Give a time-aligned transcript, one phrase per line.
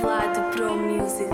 [0.00, 1.28] Vlad Pro Music.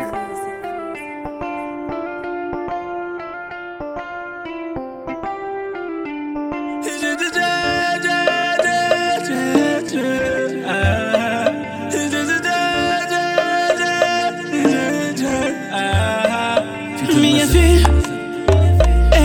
[17.14, 17.86] Minha filha,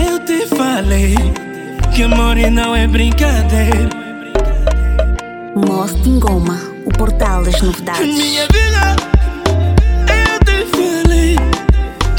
[0.06, 1.14] eu te falei
[1.94, 3.88] que amor não é brincadeira.
[5.54, 8.16] Most em Goma, o portal das novidades.
[8.16, 9.09] Minha vida,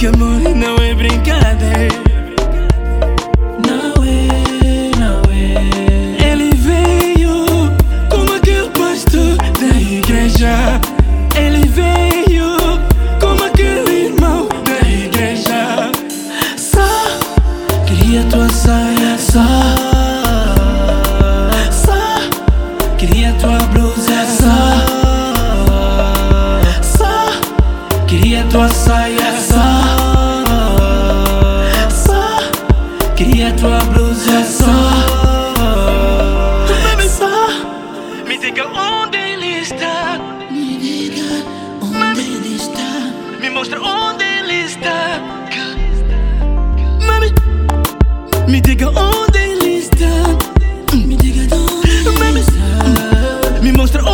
[0.01, 1.93] que amor não é brincadeira.
[3.67, 6.27] Não é, não é.
[6.27, 7.45] Ele veio
[8.09, 10.81] como aquele pastor da igreja.
[11.35, 12.57] Ele veio
[13.19, 15.91] como aquele irmão da igreja.
[16.57, 16.89] Só
[17.85, 19.45] queria tua saia, só.
[21.71, 22.01] Só
[22.97, 24.81] queria tua blusa, só.
[26.81, 29.20] Só queria tua saia,
[33.23, 34.65] queria tua blusa, só.
[36.83, 37.49] Mami, só
[38.27, 40.19] me diga onde ele está.
[40.49, 41.29] Me diga
[41.81, 42.89] onde ele está.
[43.39, 45.21] Me mostra onde ele está.
[47.05, 47.31] Mami,
[48.47, 50.13] me diga onde ele está.
[50.95, 53.61] Me diga onde ele está.
[53.61, 54.10] Me mostra onde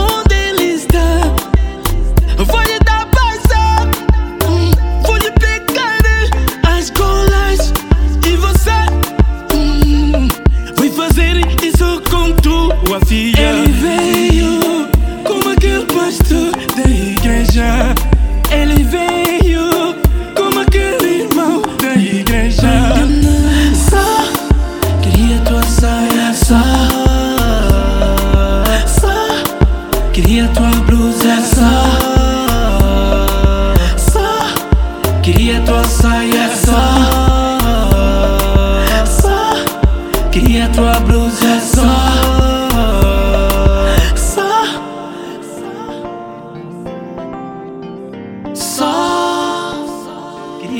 [13.28, 13.50] filha.
[13.50, 14.88] Ele veio
[15.23, 17.94] como aquele pastor da igreja.
[18.52, 19.95] Ele veio
[20.36, 22.94] como aquele irmão da igreja.
[23.89, 24.23] Só
[25.02, 26.64] queria tua saia, só.
[28.88, 29.17] Só
[30.14, 31.72] queria tua blusa, só.
[33.97, 36.78] Só queria tua saia, só.
[40.31, 41.59] Queria tua blusa.
[41.59, 42.37] Só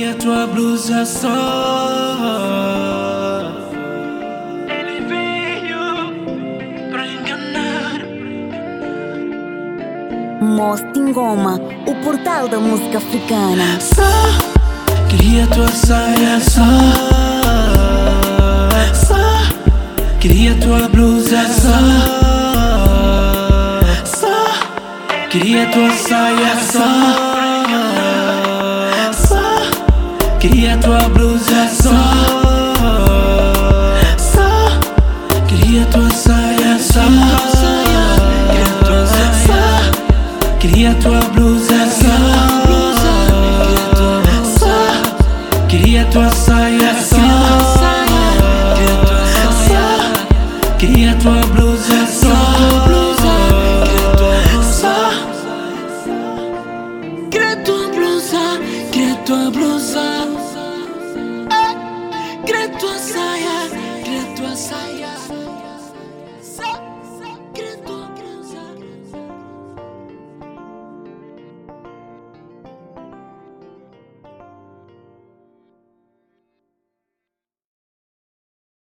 [0.08, 1.28] queria tua blusa só.
[4.70, 6.14] Ele veio
[6.90, 8.00] pra enganar.
[10.42, 13.80] Most em Goma, o portal da música africana.
[13.82, 14.04] Só
[15.10, 16.62] queria tua saia só.
[18.94, 19.42] Só
[20.20, 21.80] queria tua blusa só.
[24.06, 24.38] Só
[25.30, 27.37] queria tua saia só.
[30.88, 31.90] Tua blusa só.
[34.18, 34.50] Só
[35.48, 37.02] queria tua saia só.
[39.46, 39.68] Só
[40.60, 42.18] queria tua blusa só.
[44.60, 47.18] Só queria tua saia só.
[50.80, 52.08] Queria tua blusa.
[52.08, 52.87] Só